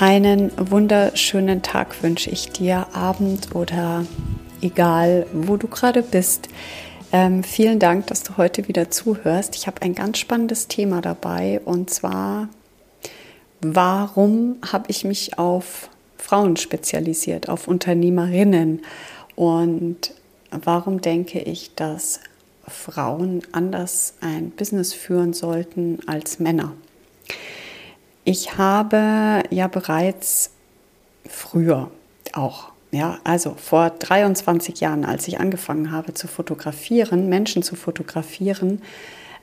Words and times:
Einen 0.00 0.52
wunderschönen 0.70 1.60
Tag 1.62 2.04
wünsche 2.04 2.30
ich 2.30 2.50
dir, 2.50 2.86
Abend 2.92 3.56
oder 3.56 4.06
egal, 4.60 5.26
wo 5.32 5.56
du 5.56 5.66
gerade 5.66 6.02
bist. 6.02 6.48
Ähm, 7.10 7.42
vielen 7.42 7.80
Dank, 7.80 8.06
dass 8.06 8.22
du 8.22 8.36
heute 8.36 8.68
wieder 8.68 8.92
zuhörst. 8.92 9.56
Ich 9.56 9.66
habe 9.66 9.82
ein 9.82 9.96
ganz 9.96 10.18
spannendes 10.18 10.68
Thema 10.68 11.00
dabei 11.00 11.60
und 11.64 11.90
zwar, 11.90 12.48
warum 13.60 14.58
habe 14.70 14.84
ich 14.88 15.02
mich 15.02 15.36
auf 15.36 15.88
Frauen 16.16 16.56
spezialisiert, 16.56 17.48
auf 17.48 17.66
Unternehmerinnen 17.66 18.82
und 19.34 20.14
warum 20.52 21.00
denke 21.00 21.40
ich, 21.40 21.74
dass 21.74 22.20
Frauen 22.68 23.42
anders 23.50 24.14
ein 24.20 24.50
Business 24.50 24.94
führen 24.94 25.32
sollten 25.32 25.98
als 26.06 26.38
Männer? 26.38 26.74
Ich 28.30 28.58
habe 28.58 29.42
ja 29.48 29.68
bereits 29.68 30.50
früher 31.26 31.90
auch, 32.34 32.72
ja, 32.90 33.16
also 33.24 33.54
vor 33.56 33.88
23 33.88 34.80
Jahren, 34.80 35.06
als 35.06 35.28
ich 35.28 35.40
angefangen 35.40 35.92
habe 35.92 36.12
zu 36.12 36.28
fotografieren, 36.28 37.30
Menschen 37.30 37.62
zu 37.62 37.74
fotografieren, 37.74 38.82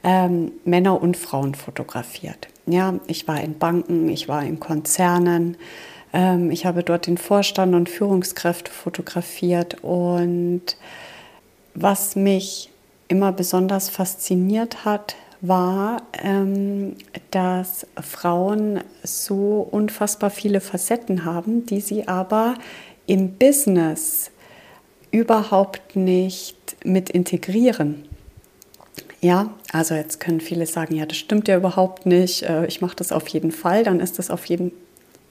ähm, 0.04 0.52
Männer 0.66 1.02
und 1.02 1.18
Frauen 1.18 1.56
fotografiert. 1.56 2.48
Ja, 2.68 2.94
ich 3.08 3.28
war 3.28 3.42
in 3.42 3.58
Banken, 3.58 4.08
ich 4.08 4.28
war 4.28 4.44
in 4.44 4.60
Konzernen, 4.60 5.58
ähm, 6.14 6.52
ich 6.52 6.68
habe 6.68 6.84
dort 6.84 7.08
den 7.08 7.18
Vorstand 7.18 7.74
und 7.74 7.90
Führungskräfte 7.90 8.70
fotografiert 8.70 9.84
und 9.84 10.78
was 11.74 12.16
mich 12.16 12.70
immer 13.08 13.32
besonders 13.32 13.90
fasziniert 13.90 14.86
hat, 14.86 15.16
war, 15.48 16.04
ähm, 16.22 16.96
dass 17.32 17.88
Frauen 18.02 18.82
so 19.04 19.68
unfassbar 19.70 20.30
viele 20.30 20.62
Facetten 20.62 21.26
haben, 21.26 21.66
die 21.66 21.82
sie 21.82 22.08
aber 22.08 22.56
im 23.08 23.34
Business 23.34 24.32
überhaupt 25.12 25.96
nicht 25.96 26.76
mit 26.84 27.10
integrieren. 27.10 28.04
Ja, 29.22 29.54
also 29.72 29.96
jetzt 29.96 30.20
können 30.20 30.42
viele 30.42 30.66
sagen, 30.66 30.96
ja, 30.96 31.06
das 31.06 31.18
stimmt 31.18 31.48
ja 31.48 31.58
überhaupt 31.58 32.06
nicht, 32.06 32.44
äh, 32.44 32.66
ich 32.66 32.82
mache 32.82 32.96
das 32.96 33.12
auf 33.12 33.28
jeden 33.30 33.52
Fall, 33.52 33.84
dann 33.84 34.00
ist 34.00 34.20
das 34.20 34.30
auf 34.30 34.46
jeden 34.46 34.72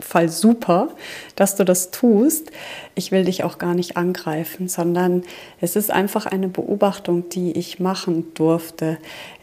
Fall 0.00 0.28
super, 0.28 0.88
dass 1.36 1.54
du 1.54 1.64
das 1.64 1.90
tust. 1.92 2.50
Ich 2.94 3.12
will 3.12 3.24
dich 3.24 3.44
auch 3.44 3.58
gar 3.58 3.74
nicht 3.74 3.96
angreifen, 3.96 4.68
sondern 4.68 5.22
es 5.60 5.76
ist 5.76 5.90
einfach 5.90 6.26
eine 6.26 6.48
Beobachtung, 6.48 7.28
die 7.28 7.52
ich 7.52 7.78
machen 7.78 8.34
durfte. 8.34 8.98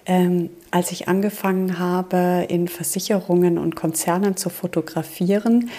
Ähm, 0.06 0.50
als 0.72 0.92
ich 0.92 1.08
angefangen 1.08 1.78
habe, 1.78 2.46
in 2.50 2.68
Versicherungen 2.68 3.58
und 3.58 3.76
Konzernen 3.76 4.36
zu 4.38 4.50
fotografieren, 4.50 5.70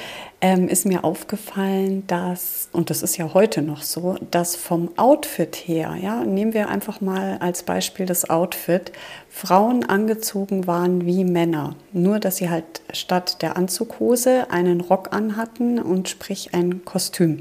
ähm, 0.40 0.68
ist 0.68 0.86
mir 0.86 1.02
aufgefallen, 1.02 2.06
dass, 2.06 2.68
und 2.72 2.90
das 2.90 3.02
ist 3.02 3.16
ja 3.16 3.32
heute 3.32 3.62
noch 3.62 3.82
so, 3.82 4.16
dass 4.30 4.54
vom 4.54 4.90
Outfit 4.96 5.56
her, 5.56 5.96
ja, 6.00 6.24
nehmen 6.24 6.52
wir 6.52 6.68
einfach 6.68 7.00
mal 7.00 7.38
als 7.40 7.62
Beispiel 7.62 8.06
das 8.06 8.28
Outfit, 8.28 8.92
Frauen 9.28 9.84
angezogen 9.84 10.66
waren 10.66 11.06
wie 11.06 11.24
Männer. 11.24 11.74
Nur, 11.92 12.18
dass 12.18 12.36
sie 12.36 12.50
halt 12.50 12.82
statt 12.92 13.40
der 13.40 13.56
Anzughose 13.56 14.50
einen 14.50 14.80
Rock 14.80 15.12
anhatten 15.12 15.80
und 15.80 16.08
sprich 16.08 16.54
ein 16.54 16.84
Kostüm. 16.84 17.40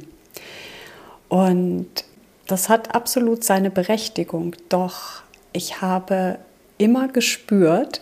Und 1.28 1.88
das 2.48 2.70
hat 2.70 2.96
absolut 2.96 3.44
seine 3.44 3.72
Berechtigung, 3.72 4.56
doch 4.70 5.24
ich 5.54 5.82
habe 5.82 6.40
immer 6.82 7.08
gespürt, 7.08 8.02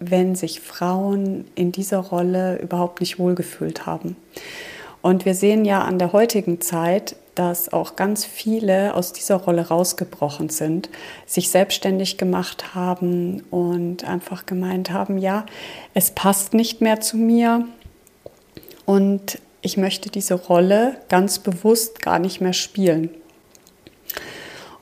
wenn 0.00 0.34
sich 0.34 0.60
Frauen 0.60 1.46
in 1.54 1.72
dieser 1.72 1.98
Rolle 1.98 2.58
überhaupt 2.60 3.00
nicht 3.00 3.18
wohlgefühlt 3.18 3.86
haben. 3.86 4.16
Und 5.00 5.24
wir 5.24 5.34
sehen 5.34 5.64
ja 5.64 5.82
an 5.82 5.98
der 5.98 6.12
heutigen 6.12 6.60
Zeit, 6.60 7.16
dass 7.34 7.72
auch 7.72 7.96
ganz 7.96 8.24
viele 8.24 8.94
aus 8.94 9.12
dieser 9.12 9.36
Rolle 9.36 9.68
rausgebrochen 9.68 10.48
sind, 10.48 10.90
sich 11.24 11.50
selbstständig 11.50 12.18
gemacht 12.18 12.74
haben 12.74 13.44
und 13.50 14.04
einfach 14.04 14.44
gemeint 14.44 14.90
haben, 14.90 15.18
ja, 15.18 15.46
es 15.94 16.10
passt 16.10 16.52
nicht 16.52 16.80
mehr 16.80 17.00
zu 17.00 17.16
mir 17.16 17.66
und 18.84 19.38
ich 19.62 19.76
möchte 19.76 20.10
diese 20.10 20.34
Rolle 20.34 20.96
ganz 21.08 21.38
bewusst 21.38 22.02
gar 22.02 22.18
nicht 22.18 22.40
mehr 22.40 22.52
spielen. 22.52 23.10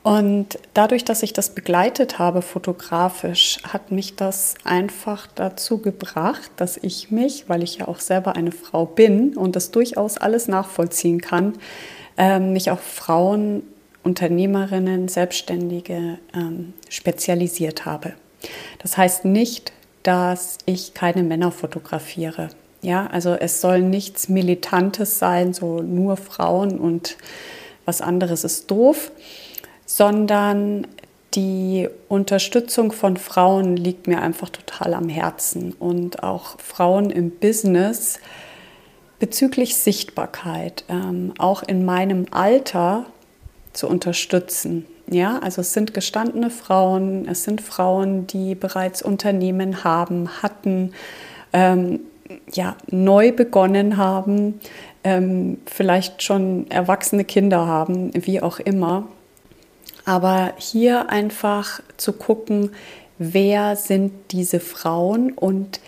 Und 0.06 0.61
dadurch, 0.72 1.05
dass 1.05 1.25
ich 1.25 1.33
das 1.33 1.50
begleitet 1.50 2.21
habe 2.21 2.41
fotografisch, 2.41 3.59
hat 3.65 3.91
mich 3.91 4.15
das 4.15 4.55
einfach 4.62 5.27
dazu 5.34 5.78
gebracht, 5.78 6.49
dass 6.55 6.77
ich 6.77 7.11
mich, 7.11 7.49
weil 7.49 7.65
ich 7.65 7.78
ja 7.78 7.89
auch 7.89 7.99
selber 7.99 8.37
eine 8.37 8.53
Frau 8.53 8.87
bin 8.87 9.37
und 9.37 9.56
das 9.56 9.72
durchaus 9.72 10.17
alles 10.17 10.47
nachvollziehen 10.47 11.21
kann, 11.21 11.55
ähm, 12.17 12.53
mich 12.53 12.71
auf 12.71 12.78
Frauen, 12.78 13.65
Unternehmerinnen, 14.05 15.09
Selbstständige 15.09 16.19
ähm, 16.33 16.75
spezialisiert 16.88 17.84
habe. 17.84 18.12
Das 18.78 18.97
heißt 18.97 19.25
nicht, 19.25 19.73
dass 20.05 20.59
ich 20.67 20.94
keine 20.94 21.25
Männer 21.25 21.50
fotografiere. 21.50 22.50
Ja, 22.81 23.09
also 23.09 23.34
es 23.34 23.61
soll 23.61 23.83
nichts 23.83 24.28
Militantes 24.28 25.19
sein, 25.19 25.53
so 25.53 25.83
nur 25.83 26.17
Frauen 26.17 26.78
und 26.78 27.17
was 27.84 28.00
anderes 28.00 28.44
ist 28.44 28.71
doof 28.71 29.11
sondern 29.87 30.87
die 31.35 31.89
Unterstützung 32.09 32.93
von 32.93 33.17
Frauen 33.17 33.77
liegt 33.77 34.07
mir 34.07 34.21
einfach 34.21 34.49
total 34.51 34.95
am 34.95 35.09
Herzen 35.09 35.73
und 35.79 36.23
auch 36.23 36.59
Frauen 36.59 37.11
im 37.11 37.31
Business 37.31 38.19
bezüglich 39.19 39.77
Sichtbarkeit, 39.77 40.85
ähm, 40.89 41.33
auch 41.39 41.63
in 41.63 41.85
meinem 41.85 42.27
Alter 42.31 43.07
zu 43.73 43.89
unterstützen. 43.89 44.87
Ja, 45.09 45.39
also 45.39 45.61
es 45.61 45.73
sind 45.73 45.95
gestandene 45.95 46.51
Frauen, 46.51 47.29
es 47.29 47.45
sind 47.45 47.61
Frauen, 47.61 48.27
die 48.27 48.55
bereits 48.55 49.03
Unternehmen 49.03 49.85
haben, 49.85 50.43
hatten, 50.43 50.93
ähm, 51.53 52.01
ja, 52.53 52.77
neu 52.91 53.31
begonnen 53.31 53.99
haben, 53.99 54.61
ähm, 55.05 55.59
vielleicht 55.67 56.25
schon 56.25 56.69
erwachsene 56.71 57.25
Kinder 57.25 57.67
haben, 57.67 58.11
wie 58.15 58.43
auch 58.43 58.59
immer. 58.59 59.07
Aber 60.06 60.55
hier 60.56 61.11
einfach 61.11 61.81
zu 61.99 62.15
gucken, 62.15 62.71
wer 63.19 63.77
sind 63.77 64.12
diese 64.31 64.61
Frauen 64.61 65.33
und 65.33 65.81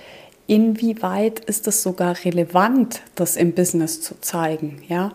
inwieweit 0.47 1.41
ist 1.41 1.69
es 1.69 1.83
sogar 1.83 2.17
relevant, 2.25 3.01
das 3.15 3.37
im 3.37 3.53
Business 3.53 4.03
zu 4.03 4.21
zeigen, 4.21 4.83
ja? 4.89 5.13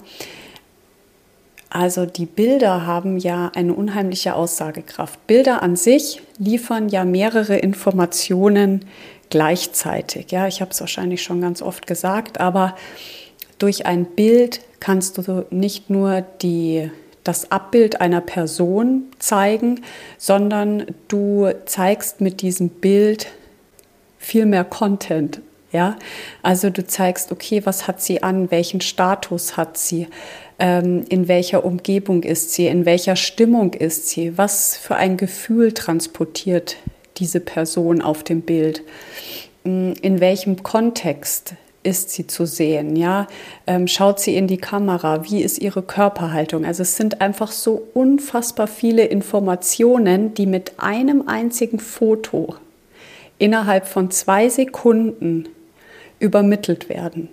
Also 1.69 2.06
die 2.06 2.28
Bilder 2.28 2.86
haben 2.86 3.18
ja 3.18 3.52
eine 3.56 3.74
unheimliche 3.74 4.36
Aussagekraft. 4.36 5.25
Bilder 5.25 5.64
an 5.64 5.75
sich 5.75 6.22
liefern 6.38 6.88
ja 6.88 7.03
mehrere 7.03 7.58
Informationen 7.58 8.85
gleichzeitig. 9.32 10.29
Ja, 10.32 10.47
ich 10.47 10.61
habe 10.61 10.70
es 10.70 10.79
wahrscheinlich 10.79 11.23
schon 11.23 11.41
ganz 11.41 11.64
oft 11.64 11.88
gesagt, 11.88 12.40
aber 12.40 12.76
durch 13.58 13.88
ein 13.88 14.05
Bild 14.05 14.61
kannst 14.79 15.17
du 15.17 15.47
nicht 15.50 15.90
nur 15.90 16.22
die 16.22 16.91
das 17.23 17.52
Abbild 17.52 18.02
einer 18.02 18.22
Person 18.22 19.03
zeigen, 19.20 19.81
sondern 20.17 20.87
du 21.08 21.49
zeigst 21.66 22.22
mit 22.22 22.41
diesem 22.41 22.70
Bild 22.70 23.28
viel 24.17 24.46
mehr 24.46 24.64
Content. 24.64 25.41
Ja, 25.72 25.97
also 26.43 26.70
du 26.70 26.85
zeigst, 26.85 27.31
okay, 27.31 27.66
was 27.66 27.87
hat 27.87 27.99
sie 27.99 28.22
an, 28.22 28.52
welchen 28.52 28.79
Status 28.79 29.58
hat 29.58 29.75
sie, 29.75 30.08
ähm, 30.59 31.03
in 31.09 31.28
welcher 31.28 31.66
Umgebung 31.66 32.22
ist 32.22 32.53
sie, 32.53 32.67
in 32.67 32.85
welcher 32.85 33.16
Stimmung 33.16 33.73
ist 33.73 34.08
sie, 34.09 34.37
was 34.37 34.78
für 34.78 34.96
ein 34.96 35.17
Gefühl 35.17 35.73
transportiert 35.73 36.78
diese 37.17 37.40
Person 37.40 38.03
auf 38.03 38.23
dem 38.23 38.41
Bild, 38.41 38.84
in 39.64 40.19
welchem 40.19 40.61
Kontext 40.61 41.55
ist 41.84 42.09
sie 42.09 42.28
zu 42.28 42.46
sehen? 42.46 42.96
Ja, 42.96 43.28
ähm, 43.68 43.88
schaut 43.88 44.20
sie 44.20 44.35
in 44.35 44.47
die 44.47 44.58
Kamera? 44.58 45.24
Wie 45.30 45.41
ist 45.41 45.59
ihre 45.59 45.84
Körperhaltung? 45.84 46.66
Also 46.66 46.82
es 46.82 46.96
sind 46.96 47.22
einfach 47.22 47.52
so 47.52 47.88
unfassbar 47.94 48.68
viele 48.68 49.06
Informationen, 49.06 50.34
die 50.34 50.46
mit 50.46 50.74
einem 50.78 51.28
einzigen 51.28 51.80
Foto 51.80 52.56
innerhalb 53.38 53.88
von 53.88 54.12
zwei 54.12 54.50
Sekunden 54.50 55.50
übermittelt 56.20 56.90
werden. 56.90 57.30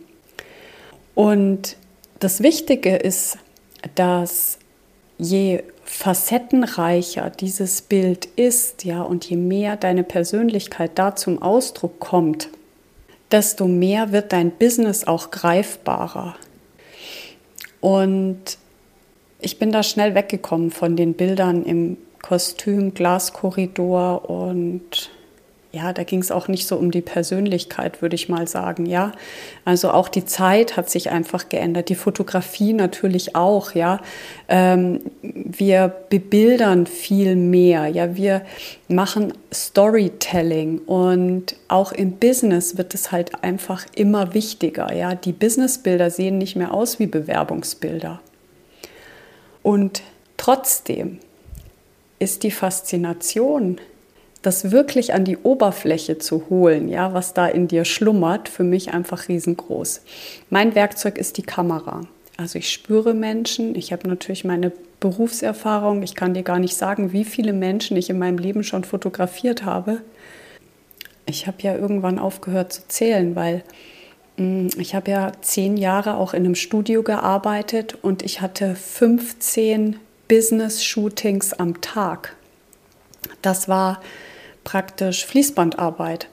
Und 1.15 1.77
das 2.19 2.43
Wichtige 2.43 2.97
ist, 2.97 3.39
dass 3.95 4.59
je 5.19 5.63
facettenreicher 5.85 7.31
dieses 7.31 7.83
Bild 7.83 8.27
ist, 8.37 8.85
ja, 8.85 9.03
und 9.03 9.29
je 9.29 9.37
mehr 9.37 9.77
deine 9.77 10.05
Persönlichkeit 10.05 10.93
da 10.95 11.17
zum 11.17 11.43
Ausdruck 11.43 11.99
kommt, 11.99 12.49
desto 13.31 13.67
mehr 13.67 14.13
wird 14.13 14.33
dein 14.33 14.51
Business 14.53 15.07
auch 15.07 15.31
greifbarer. 15.31 16.37
Und 17.81 18.59
ich 19.41 19.59
bin 19.59 19.73
da 19.73 19.83
schnell 19.83 20.15
weggekommen 20.15 20.71
von 20.71 20.97
den 20.97 21.15
Bildern 21.15 21.65
im 21.65 21.97
Kostüm, 22.23 22.93
Glaskorridor 22.93 24.29
und 24.29 25.11
ja, 25.73 25.93
da 25.93 26.03
ging 26.03 26.21
es 26.21 26.33
auch 26.33 26.49
nicht 26.49 26.67
so 26.67 26.77
um 26.77 26.91
die 26.91 27.01
Persönlichkeit, 27.01 28.03
würde 28.03 28.17
ich 28.17 28.29
mal 28.29 28.49
sagen, 28.49 28.87
ja. 28.87 29.13
Also 29.65 29.91
auch 29.93 30.09
die 30.09 30.25
Zeit 30.25 30.77
hat 30.77 30.91
sich 30.91 31.11
einfach 31.11 31.49
geändert, 31.49 31.89
die 31.91 31.95
Fotografie 31.95 32.73
natürlich 32.73 33.37
auch, 33.37 33.73
ja. 33.75 34.01
Ähm, 34.49 35.01
wir 35.23 35.95
bebildern 36.09 36.87
viel 36.87 37.37
mehr, 37.37 37.87
ja. 37.87 38.17
Wir 38.17 38.43
machen 38.89 39.33
Storytelling 39.53 40.81
und 40.81 41.55
auch 41.69 41.93
im 41.93 42.13
Business 42.13 42.77
wird 42.77 42.95
es 42.95 43.13
halt 43.13 43.45
einfach 43.45 43.87
immer 43.95 44.35
wichtiger, 44.35 44.93
ja. 44.93 45.15
Die 45.15 45.33
Businessbilder 45.33 46.11
sehen 46.11 46.39
nicht 46.39 46.57
mehr 46.57 46.75
aus 46.75 46.99
wie 46.99 47.07
Bewerbungsbilder. 47.07 48.21
Und 49.63 50.03
trotzdem 50.37 51.21
ist 52.19 52.43
die 52.43 52.51
Faszination 52.51 53.79
das 54.43 54.71
wirklich 54.71 55.13
an 55.13 55.25
die 55.25 55.37
Oberfläche 55.37 56.19
zu 56.19 56.49
holen, 56.49 56.89
ja, 56.89 57.13
was 57.13 57.35
da 57.35 57.47
in 57.47 57.69
dir 57.69 57.85
schlummert, 57.85 58.49
für 58.49 58.65
mich 58.65 58.93
einfach 58.95 59.29
riesengroß. 59.29 60.03
Mein 60.49 60.75
Werkzeug 60.75 61.19
ist 61.19 61.37
die 61.37 61.43
Kamera. 61.43 62.03
Also 62.37 62.59
ich 62.59 62.71
spüre 62.71 63.13
Menschen, 63.13 63.75
ich 63.75 63.93
habe 63.93 64.09
natürlich 64.09 64.45
meine 64.45 64.73
Berufserfahrung, 64.99 66.03
ich 66.03 66.15
kann 66.15 66.33
dir 66.33 66.43
gar 66.43 66.59
nicht 66.59 66.75
sagen, 66.75 67.13
wie 67.13 67.25
viele 67.25 67.53
Menschen 67.53 67.99
ich 67.99 68.09
in 68.09 68.19
meinem 68.19 68.39
Leben 68.39 68.65
schon 68.65 68.85
fotografiert 68.85 69.65
habe. 69.65 70.01
Ich 71.27 71.47
habe 71.47 71.59
ja 71.61 71.77
irgendwann 71.77 72.19
aufgehört 72.19 72.73
zu 72.73 72.89
zählen, 72.89 73.37
weil 73.37 73.63
mm, 74.39 74.69
ich 74.79 74.95
habe 74.95 75.11
ja 75.11 75.33
zehn 75.43 75.77
Jahre 75.77 76.15
auch 76.17 76.33
in 76.33 76.45
einem 76.45 76.55
Studio 76.55 77.03
gearbeitet 77.03 77.99
und 78.01 78.23
ich 78.23 78.41
hatte 78.41 78.75
15 78.75 79.97
Business-Shootings 80.29 81.53
am 81.53 81.83
Tag. 81.83 82.37
Das 83.43 83.69
war 83.69 84.01
praktisch 84.65 85.25
Fließbandarbeit. 85.27 86.29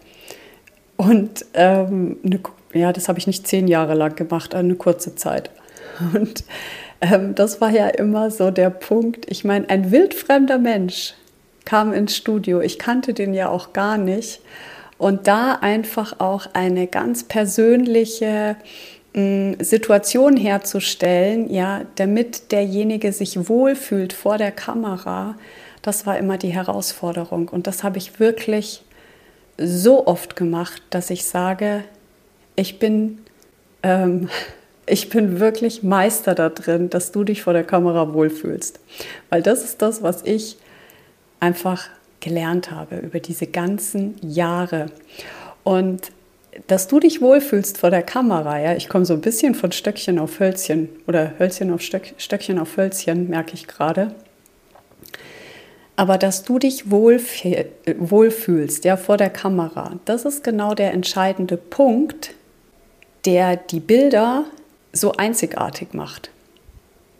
Und 0.97 1.45
ähm, 1.53 2.17
eine, 2.25 2.39
ja, 2.73 2.91
das 2.91 3.07
habe 3.07 3.19
ich 3.19 3.27
nicht 3.27 3.47
zehn 3.47 3.67
Jahre 3.67 3.93
lang 3.93 4.15
gemacht, 4.15 4.55
eine 4.55 4.75
kurze 4.75 5.15
Zeit. 5.15 5.51
Und 6.13 6.43
ähm, 7.01 7.35
das 7.35 7.61
war 7.61 7.69
ja 7.69 7.87
immer 7.87 8.31
so 8.31 8.51
der 8.51 8.69
Punkt. 8.69 9.29
Ich 9.29 9.43
meine, 9.43 9.69
ein 9.69 9.91
wildfremder 9.91 10.57
Mensch 10.57 11.13
kam 11.65 11.93
ins 11.93 12.15
Studio. 12.15 12.61
Ich 12.61 12.79
kannte 12.79 13.13
den 13.13 13.33
ja 13.33 13.49
auch 13.49 13.73
gar 13.73 13.97
nicht. 13.97 14.41
Und 14.97 15.27
da 15.27 15.53
einfach 15.53 16.19
auch 16.19 16.47
eine 16.53 16.87
ganz 16.87 17.23
persönliche 17.23 18.55
mh, 19.13 19.21
mm, 19.21 19.55
Situation 19.59 20.37
herzustellen, 20.37 21.51
ja, 21.51 21.81
damit 21.95 22.51
derjenige 22.51 23.11
sich 23.11 23.47
wohlfühlt 23.47 24.13
vor 24.13 24.37
der 24.37 24.51
Kamera 24.51 25.35
das 25.87 26.05
war 26.05 26.17
immer 26.17 26.37
die 26.37 26.49
Herausforderung. 26.49 27.47
Und 27.47 27.65
das 27.65 27.83
habe 27.83 27.97
ich 27.97 28.19
wirklich 28.19 28.83
so 29.57 30.05
oft 30.05 30.35
gemacht, 30.35 30.81
dass 30.89 31.09
ich 31.09 31.25
sage, 31.25 31.85
ich 32.57 32.77
bin, 32.77 33.19
ähm, 33.83 34.29
ich 34.85 35.09
bin 35.09 35.39
wirklich 35.39 35.83
Meister 35.83 36.35
da 36.35 36.49
drin, 36.49 36.89
dass 36.89 37.13
du 37.13 37.23
dich 37.23 37.41
vor 37.41 37.53
der 37.53 37.63
Kamera 37.63 38.13
wohlfühlst. 38.13 38.81
Weil 39.29 39.41
das 39.41 39.63
ist 39.63 39.81
das, 39.81 40.03
was 40.03 40.23
ich 40.23 40.57
einfach 41.39 41.87
gelernt 42.19 42.69
habe 42.71 42.97
über 42.97 43.21
diese 43.21 43.47
ganzen 43.47 44.15
Jahre. 44.21 44.87
Und 45.63 46.11
dass 46.67 46.87
du 46.87 46.99
dich 46.99 47.21
wohlfühlst 47.21 47.77
vor 47.77 47.91
der 47.91 48.01
Kamera, 48.03 48.59
ja, 48.59 48.75
ich 48.75 48.89
komme 48.89 49.05
so 49.05 49.13
ein 49.13 49.21
bisschen 49.21 49.55
von 49.55 49.71
Stöckchen 49.71 50.19
auf 50.19 50.39
Hölzchen 50.39 50.89
oder 51.07 51.33
Hölzchen 51.39 51.71
auf 51.71 51.81
Stöck, 51.81 52.13
Stöckchen 52.17 52.57
auf 52.59 52.75
Hölzchen, 52.75 53.29
merke 53.29 53.53
ich 53.53 53.67
gerade 53.67 54.13
aber 55.97 56.19
dass 56.19 56.43
du 56.43 56.59
dich 56.59 56.91
wohlfühlst, 56.91 58.85
ja, 58.85 58.97
vor 58.97 59.17
der 59.17 59.31
Kamera, 59.31 59.99
das 60.05 60.25
ist 60.25 60.43
genau 60.43 60.75
der 60.75 60.93
entscheidende 60.93 61.57
Punkt, 61.57 62.33
der 63.25 63.57
die 63.57 63.79
Bilder 63.79 64.45
so 64.93 65.13
einzigartig 65.13 65.93
macht. 65.93 66.29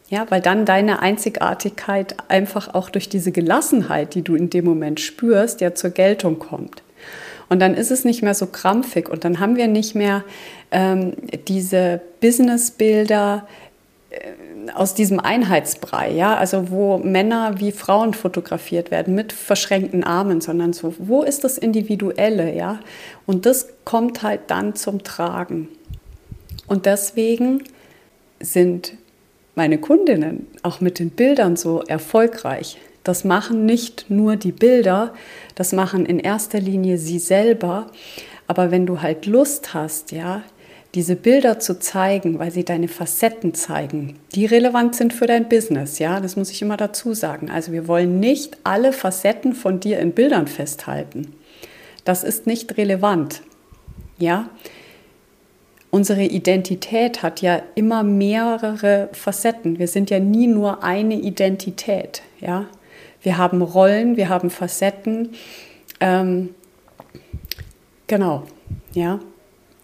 Ja, 0.08 0.26
weil 0.30 0.40
dann 0.40 0.64
deine 0.64 1.02
Einzigartigkeit 1.02 2.14
einfach 2.28 2.72
auch 2.72 2.88
durch 2.88 3.08
diese 3.10 3.32
Gelassenheit, 3.32 4.14
die 4.14 4.22
du 4.22 4.36
in 4.36 4.48
dem 4.48 4.64
Moment 4.64 5.00
spürst, 5.00 5.60
ja 5.60 5.74
zur 5.74 5.90
Geltung 5.90 6.38
kommt. 6.38 6.82
Und 7.48 7.60
dann 7.60 7.74
ist 7.74 7.90
es 7.90 8.04
nicht 8.04 8.22
mehr 8.22 8.34
so 8.34 8.46
krampfig 8.46 9.08
und 9.08 9.24
dann 9.24 9.40
haben 9.40 9.56
wir 9.56 9.66
nicht 9.66 9.96
mehr 9.96 10.22
ähm, 10.70 11.14
diese 11.48 12.00
Businessbilder, 12.20 13.46
äh, 14.10 14.18
aus 14.74 14.94
diesem 14.94 15.20
Einheitsbrei, 15.20 16.10
ja, 16.10 16.36
also 16.36 16.70
wo 16.70 16.98
Männer 16.98 17.60
wie 17.60 17.72
Frauen 17.72 18.14
fotografiert 18.14 18.90
werden 18.90 19.14
mit 19.14 19.32
verschränkten 19.32 20.04
Armen, 20.04 20.40
sondern 20.40 20.72
so, 20.72 20.94
wo 20.98 21.22
ist 21.22 21.44
das 21.44 21.58
Individuelle, 21.58 22.54
ja? 22.54 22.80
Und 23.26 23.46
das 23.46 23.68
kommt 23.84 24.22
halt 24.22 24.42
dann 24.48 24.74
zum 24.74 25.02
Tragen. 25.02 25.68
Und 26.66 26.86
deswegen 26.86 27.64
sind 28.40 28.94
meine 29.54 29.78
Kundinnen 29.78 30.46
auch 30.62 30.80
mit 30.80 30.98
den 30.98 31.10
Bildern 31.10 31.56
so 31.56 31.82
erfolgreich. 31.82 32.78
Das 33.02 33.24
machen 33.24 33.66
nicht 33.66 34.06
nur 34.08 34.36
die 34.36 34.52
Bilder, 34.52 35.14
das 35.54 35.72
machen 35.72 36.06
in 36.06 36.18
erster 36.18 36.60
Linie 36.60 36.98
sie 36.98 37.18
selber. 37.18 37.86
Aber 38.46 38.70
wenn 38.70 38.86
du 38.86 39.02
halt 39.02 39.26
Lust 39.26 39.74
hast, 39.74 40.12
ja, 40.12 40.42
diese 40.94 41.16
Bilder 41.16 41.58
zu 41.58 41.78
zeigen, 41.78 42.38
weil 42.38 42.50
sie 42.50 42.64
deine 42.64 42.88
Facetten 42.88 43.54
zeigen, 43.54 44.18
die 44.34 44.46
relevant 44.46 44.94
sind 44.94 45.12
für 45.12 45.26
dein 45.26 45.48
Business. 45.48 45.98
Ja, 45.98 46.20
das 46.20 46.36
muss 46.36 46.50
ich 46.50 46.62
immer 46.62 46.76
dazu 46.76 47.12
sagen. 47.12 47.50
Also 47.50 47.72
wir 47.72 47.86
wollen 47.88 48.20
nicht 48.20 48.56
alle 48.64 48.92
Facetten 48.92 49.52
von 49.54 49.80
dir 49.80 49.98
in 49.98 50.12
Bildern 50.12 50.46
festhalten. 50.46 51.34
Das 52.04 52.24
ist 52.24 52.46
nicht 52.46 52.78
relevant. 52.78 53.42
Ja, 54.18 54.48
unsere 55.90 56.24
Identität 56.24 57.22
hat 57.22 57.42
ja 57.42 57.62
immer 57.74 58.02
mehrere 58.02 59.10
Facetten. 59.12 59.78
Wir 59.78 59.88
sind 59.88 60.08
ja 60.10 60.18
nie 60.18 60.46
nur 60.46 60.82
eine 60.82 61.14
Identität. 61.14 62.22
Ja, 62.40 62.66
wir 63.22 63.36
haben 63.36 63.60
Rollen, 63.60 64.16
wir 64.16 64.30
haben 64.30 64.48
Facetten. 64.48 65.34
Ähm, 66.00 66.54
genau. 68.06 68.44
Ja, 68.94 69.20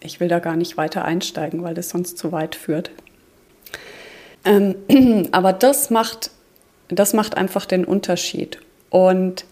ich 0.04 0.20
will 0.20 0.28
da 0.28 0.38
gar 0.38 0.56
nicht 0.56 0.76
weiter 0.76 1.04
einsteigen, 1.04 1.62
weil 1.62 1.74
das 1.74 1.88
sonst 1.88 2.18
zu 2.18 2.30
weit 2.30 2.54
führt. 2.54 2.90
Ähm, 4.44 4.76
aber 5.32 5.52
das 5.52 5.90
macht, 5.90 6.30
das 6.88 7.14
macht 7.14 7.36
einfach 7.36 7.66
den 7.66 7.84
Unterschied. 7.84 8.60
Und 8.90 9.46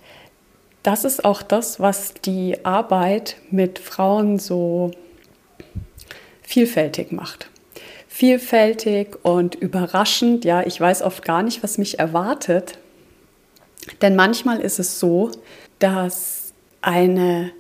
das 0.83 1.05
ist 1.05 1.25
auch 1.25 1.43
das, 1.43 1.81
was 1.81 2.15
die 2.15 2.65
Arbeit 2.65 3.37
mit 3.51 3.79
Frauen 3.79 4.39
so 4.39 4.91
vielfältig 6.43 7.13
macht. 7.13 7.49
Vielfältig 8.09 9.17
und 9.25 9.55
überraschend. 9.55 10.45
Ja, 10.45 10.63
ich 10.67 10.79
weiß 10.79 11.03
oft 11.03 11.25
gar 11.25 11.43
nicht, 11.43 11.63
was 11.63 11.79
mich 11.79 11.99
erwartet. 11.99 12.79
Denn 14.03 14.17
manchmal 14.17 14.61
ist 14.61 14.79
es 14.79 15.01
so, 15.01 15.31
dass 15.79 16.53
eine 16.83 17.53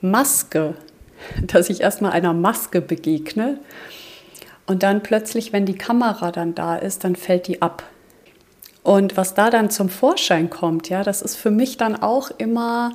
Maske 0.00 0.74
dass 1.46 1.70
ich 1.70 1.80
erstmal 1.80 2.12
einer 2.12 2.32
Maske 2.32 2.80
begegne 2.80 3.58
und 4.66 4.82
dann 4.82 5.02
plötzlich, 5.02 5.52
wenn 5.52 5.66
die 5.66 5.76
Kamera 5.76 6.32
dann 6.32 6.54
da 6.54 6.76
ist, 6.76 7.04
dann 7.04 7.16
fällt 7.16 7.48
die 7.48 7.60
ab. 7.62 7.82
Und 8.82 9.16
was 9.16 9.34
da 9.34 9.50
dann 9.50 9.70
zum 9.70 9.88
Vorschein 9.88 10.50
kommt, 10.50 10.88
ja, 10.88 11.02
das 11.02 11.22
ist 11.22 11.36
für 11.36 11.50
mich 11.50 11.76
dann 11.76 11.96
auch 11.96 12.30
immer 12.36 12.92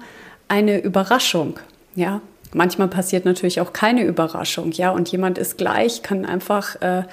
eine 0.48 0.80
Überraschung, 0.80 1.60
ja. 1.96 2.22
Manchmal 2.52 2.88
passiert 2.88 3.26
natürlich 3.26 3.62
auch 3.62 3.74
keine 3.74 4.04
Überraschung, 4.04 4.72
ja, 4.72 4.90
und 4.90 5.12
jemand 5.12 5.38
ist 5.38 5.58
gleich, 5.60 6.02
kann 6.02 6.26
einfach 6.26 6.82
äh, 6.82 7.04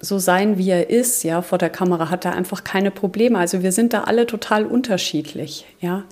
so 0.00 0.18
sein, 0.18 0.58
wie 0.58 0.70
er 0.70 0.90
ist, 0.90 1.22
ja, 1.22 1.40
vor 1.42 1.58
der 1.58 1.70
Kamera 1.70 2.10
hat 2.10 2.24
er 2.24 2.34
einfach 2.34 2.64
keine 2.64 2.90
Probleme. 2.90 3.38
Also 3.38 3.62
wir 3.62 3.70
sind 3.70 3.92
da 3.92 4.04
alle 4.04 4.26
total 4.26 4.66
unterschiedlich, 4.66 5.66
ja. 5.80 6.02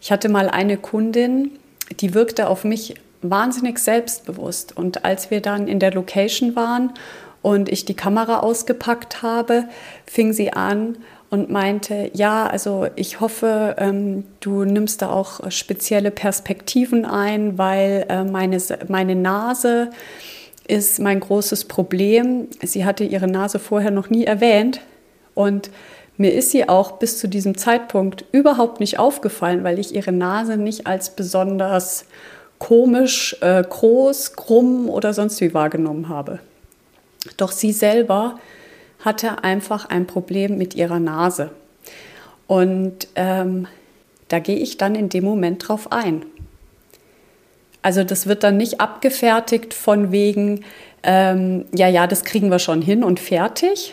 Ich 0.00 0.10
hatte 0.10 0.28
mal 0.28 0.48
eine 0.48 0.76
Kundin, 0.76 1.52
die 2.00 2.14
wirkte 2.14 2.48
auf 2.48 2.64
mich 2.64 2.94
wahnsinnig 3.22 3.78
selbstbewusst. 3.78 4.76
Und 4.76 5.04
als 5.04 5.30
wir 5.30 5.40
dann 5.40 5.68
in 5.68 5.78
der 5.78 5.92
Location 5.92 6.56
waren 6.56 6.92
und 7.40 7.68
ich 7.68 7.84
die 7.84 7.94
Kamera 7.94 8.40
ausgepackt 8.40 9.22
habe, 9.22 9.64
fing 10.06 10.32
sie 10.32 10.52
an 10.52 10.98
und 11.30 11.50
meinte, 11.50 12.10
ja, 12.12 12.46
also 12.46 12.86
ich 12.94 13.20
hoffe, 13.20 13.76
ähm, 13.78 14.24
du 14.40 14.64
nimmst 14.64 15.00
da 15.00 15.10
auch 15.10 15.50
spezielle 15.50 16.10
Perspektiven 16.10 17.06
ein, 17.06 17.56
weil 17.56 18.04
äh, 18.08 18.24
meine, 18.24 18.58
meine 18.88 19.14
Nase 19.14 19.90
ist 20.68 21.00
mein 21.00 21.20
großes 21.20 21.64
Problem. 21.64 22.48
Sie 22.62 22.84
hatte 22.84 23.04
ihre 23.04 23.28
Nase 23.28 23.58
vorher 23.58 23.90
noch 23.90 24.10
nie 24.10 24.24
erwähnt 24.24 24.80
und 25.34 25.70
mir 26.18 26.34
ist 26.34 26.50
sie 26.50 26.68
auch 26.68 26.98
bis 26.98 27.18
zu 27.18 27.28
diesem 27.28 27.56
Zeitpunkt 27.56 28.26
überhaupt 28.32 28.80
nicht 28.80 28.98
aufgefallen, 28.98 29.64
weil 29.64 29.78
ich 29.78 29.94
ihre 29.94 30.12
Nase 30.12 30.56
nicht 30.56 30.86
als 30.86 31.16
besonders 31.16 32.04
komisch, 32.62 33.36
äh, 33.40 33.60
groß, 33.68 34.36
krumm 34.36 34.88
oder 34.88 35.12
sonst 35.12 35.40
wie 35.40 35.52
wahrgenommen 35.52 36.08
habe. 36.08 36.38
Doch 37.36 37.50
sie 37.50 37.72
selber 37.72 38.38
hatte 39.00 39.42
einfach 39.42 39.86
ein 39.86 40.06
Problem 40.06 40.58
mit 40.58 40.76
ihrer 40.76 41.00
Nase. 41.00 41.50
Und 42.46 43.08
ähm, 43.16 43.66
da 44.28 44.38
gehe 44.38 44.58
ich 44.58 44.76
dann 44.76 44.94
in 44.94 45.08
dem 45.08 45.24
Moment 45.24 45.66
drauf 45.66 45.90
ein. 45.90 46.24
Also 47.82 48.04
das 48.04 48.28
wird 48.28 48.44
dann 48.44 48.58
nicht 48.58 48.80
abgefertigt 48.80 49.74
von 49.74 50.12
wegen, 50.12 50.64
ähm, 51.02 51.64
ja, 51.74 51.88
ja, 51.88 52.06
das 52.06 52.22
kriegen 52.22 52.48
wir 52.48 52.60
schon 52.60 52.80
hin 52.80 53.02
und 53.02 53.18
fertig, 53.18 53.92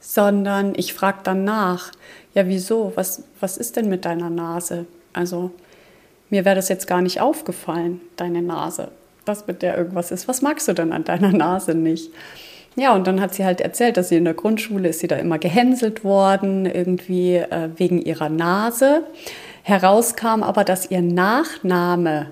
sondern 0.00 0.72
ich 0.76 0.94
frage 0.94 1.18
dann 1.24 1.44
nach, 1.44 1.92
ja, 2.32 2.48
wieso, 2.48 2.92
was, 2.94 3.24
was 3.38 3.58
ist 3.58 3.76
denn 3.76 3.90
mit 3.90 4.06
deiner 4.06 4.30
Nase? 4.30 4.86
Also 5.12 5.50
mir 6.30 6.44
wäre 6.44 6.56
das 6.56 6.68
jetzt 6.68 6.86
gar 6.86 7.00
nicht 7.00 7.20
aufgefallen, 7.20 8.00
deine 8.16 8.42
Nase, 8.42 8.88
dass 9.24 9.46
mit 9.46 9.62
der 9.62 9.76
irgendwas 9.76 10.10
ist. 10.10 10.28
Was 10.28 10.42
magst 10.42 10.68
du 10.68 10.72
denn 10.72 10.92
an 10.92 11.04
deiner 11.04 11.32
Nase 11.32 11.74
nicht? 11.74 12.10
Ja, 12.76 12.94
und 12.94 13.06
dann 13.06 13.20
hat 13.20 13.34
sie 13.34 13.44
halt 13.44 13.60
erzählt, 13.60 13.96
dass 13.96 14.08
sie 14.10 14.16
in 14.16 14.24
der 14.24 14.34
Grundschule 14.34 14.88
ist 14.88 15.00
sie 15.00 15.08
da 15.08 15.16
immer 15.16 15.38
gehänselt 15.38 16.04
worden, 16.04 16.64
irgendwie 16.64 17.36
äh, 17.36 17.70
wegen 17.76 18.00
ihrer 18.00 18.28
Nase. 18.28 19.02
Herauskam 19.62 20.42
aber, 20.42 20.64
dass 20.64 20.90
ihr 20.90 21.02
Nachname 21.02 22.28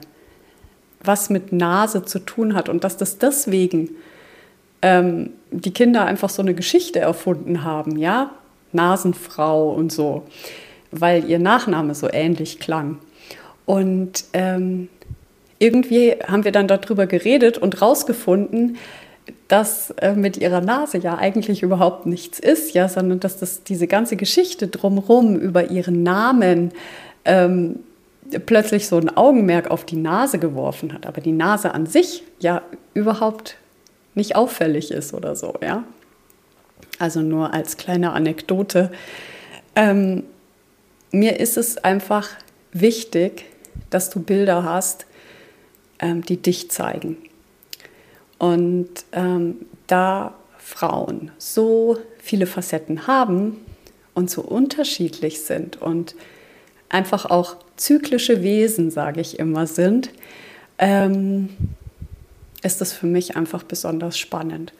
was 1.06 1.30
mit 1.30 1.52
Nase 1.52 2.04
zu 2.04 2.18
tun 2.18 2.54
hat 2.54 2.68
und 2.68 2.84
dass 2.84 2.96
das 2.96 3.18
deswegen 3.18 3.90
ähm, 4.82 5.30
die 5.50 5.72
Kinder 5.72 6.04
einfach 6.04 6.30
so 6.30 6.42
eine 6.42 6.54
Geschichte 6.54 7.00
erfunden 7.00 7.64
haben, 7.64 7.96
ja, 7.96 8.30
Nasenfrau 8.72 9.70
und 9.70 9.92
so, 9.92 10.24
weil 10.90 11.24
ihr 11.28 11.38
Nachname 11.38 11.94
so 11.94 12.08
ähnlich 12.10 12.58
klang. 12.58 12.98
Und 13.66 14.24
ähm, 14.32 14.88
irgendwie 15.58 16.12
haben 16.26 16.44
wir 16.44 16.52
dann 16.52 16.68
darüber 16.68 17.06
geredet 17.06 17.58
und 17.58 17.82
rausgefunden, 17.82 18.78
dass 19.48 19.90
äh, 19.90 20.14
mit 20.14 20.36
ihrer 20.36 20.60
Nase 20.60 20.98
ja 20.98 21.16
eigentlich 21.16 21.62
überhaupt 21.62 22.06
nichts 22.06 22.38
ist, 22.38 22.74
ja, 22.74 22.88
sondern 22.88 23.20
dass 23.20 23.38
das 23.38 23.64
diese 23.64 23.86
ganze 23.86 24.16
Geschichte 24.16 24.68
drumherum 24.68 25.36
über 25.36 25.70
ihren 25.70 26.02
Namen 26.02 26.72
ähm, 27.24 27.80
plötzlich 28.44 28.88
so 28.88 28.96
ein 28.96 29.16
Augenmerk 29.16 29.70
auf 29.70 29.84
die 29.84 29.96
Nase 29.96 30.38
geworfen 30.38 30.92
hat, 30.92 31.06
aber 31.06 31.20
die 31.20 31.32
Nase 31.32 31.74
an 31.74 31.86
sich 31.86 32.22
ja 32.38 32.62
überhaupt 32.94 33.56
nicht 34.14 34.36
auffällig 34.36 34.90
ist 34.90 35.14
oder 35.14 35.36
so, 35.36 35.54
ja. 35.62 35.84
Also 36.98 37.20
nur 37.20 37.52
als 37.52 37.76
kleine 37.76 38.12
Anekdote. 38.12 38.90
Ähm, 39.74 40.24
mir 41.12 41.38
ist 41.38 41.56
es 41.56 41.78
einfach 41.78 42.28
wichtig, 42.72 43.44
dass 43.90 44.10
du 44.10 44.20
Bilder 44.20 44.64
hast, 44.64 45.06
ähm, 45.98 46.22
die 46.22 46.36
dich 46.36 46.70
zeigen. 46.70 47.16
Und 48.38 48.88
ähm, 49.12 49.66
da 49.86 50.34
Frauen 50.58 51.30
so 51.38 51.98
viele 52.18 52.46
Facetten 52.46 53.06
haben 53.06 53.56
und 54.14 54.30
so 54.30 54.42
unterschiedlich 54.42 55.42
sind 55.42 55.80
und 55.80 56.14
einfach 56.88 57.26
auch 57.26 57.56
zyklische 57.76 58.42
Wesen, 58.42 58.90
sage 58.90 59.20
ich 59.20 59.38
immer, 59.38 59.66
sind, 59.66 60.10
ähm, 60.78 61.50
ist 62.62 62.80
das 62.80 62.92
für 62.92 63.06
mich 63.06 63.36
einfach 63.36 63.62
besonders 63.62 64.18
spannend. 64.18 64.72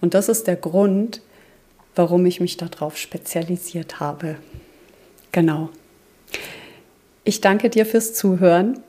Und 0.00 0.14
das 0.14 0.28
ist 0.28 0.46
der 0.46 0.56
Grund, 0.56 1.20
warum 1.94 2.24
ich 2.26 2.40
mich 2.40 2.56
darauf 2.56 2.96
spezialisiert 2.96 4.00
habe. 4.00 4.36
Genau. 5.32 5.70
Ich 7.24 7.40
danke 7.40 7.70
dir 7.70 7.86
fürs 7.86 8.14
Zuhören. 8.14 8.80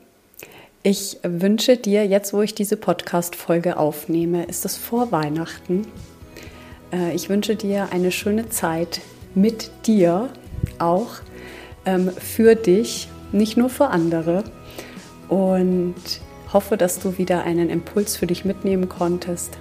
Ich 0.82 1.20
wünsche 1.22 1.78
dir, 1.78 2.08
jetzt 2.08 2.34
wo 2.34 2.42
ich 2.42 2.56
diese 2.56 2.78
Podcast-Folge 2.78 3.78
aufnehme, 3.78 4.46
ist 4.46 4.66
es 4.66 4.75
vor 4.75 5.12
Weihnachten. 5.12 5.86
Äh, 6.92 7.13
ich 7.13 7.30
wünsche 7.30 7.56
dir 7.56 7.90
eine 7.92 8.12
schöne 8.12 8.50
Zeit 8.50 9.02
mit 9.36 9.70
dir, 9.86 10.30
auch 10.80 11.18
ähm, 11.86 12.10
für 12.10 12.56
dich, 12.56 13.08
nicht 13.32 13.56
nur 13.56 13.70
für 13.70 13.90
andere. 13.90 14.44
Und 15.30 15.94
hoffe, 16.52 16.75
dass 16.75 17.00
du 17.00 17.20
wieder 17.20 17.44
einen 17.44 17.70
Impuls 17.70 18.18
für 18.18 18.25
dich 18.25 18.46
mitnehmen 18.46 18.90
konntest. 18.90 19.60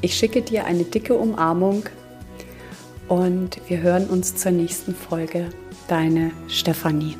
Ich 0.00 0.14
schicke 0.14 0.40
dir 0.40 0.64
eine 0.64 0.84
dicke 0.84 1.14
Umarmung 1.14 1.82
und 3.06 3.60
wir 3.68 3.82
hören 3.82 4.06
uns 4.06 4.34
zur 4.34 4.52
nächsten 4.52 4.94
Folge. 4.94 5.50
Deine 5.88 6.30
Stefanie. 6.48 7.16